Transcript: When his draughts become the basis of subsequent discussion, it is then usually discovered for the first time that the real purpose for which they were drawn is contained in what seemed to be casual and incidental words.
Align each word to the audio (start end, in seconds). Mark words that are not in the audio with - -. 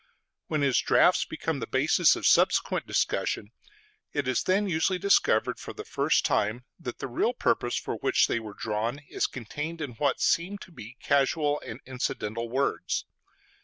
When 0.47 0.61
his 0.63 0.79
draughts 0.79 1.25
become 1.25 1.59
the 1.59 1.67
basis 1.67 2.15
of 2.15 2.25
subsequent 2.25 2.87
discussion, 2.87 3.51
it 4.13 4.27
is 4.27 4.41
then 4.41 4.67
usually 4.67 4.97
discovered 4.97 5.59
for 5.59 5.73
the 5.73 5.85
first 5.85 6.25
time 6.25 6.65
that 6.79 6.97
the 6.97 7.07
real 7.07 7.33
purpose 7.33 7.77
for 7.77 7.97
which 7.97 8.25
they 8.25 8.39
were 8.39 8.55
drawn 8.55 9.01
is 9.11 9.27
contained 9.27 9.79
in 9.79 9.91
what 9.91 10.19
seemed 10.19 10.61
to 10.61 10.71
be 10.71 10.97
casual 11.03 11.59
and 11.59 11.81
incidental 11.85 12.49
words. 12.49 13.05